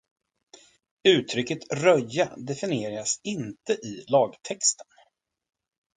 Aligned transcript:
Uttrycket 1.07 1.73
röja 1.73 2.33
definieras 2.37 3.19
inte 3.23 3.73
i 3.73 4.05
lagtexten. 4.07 4.87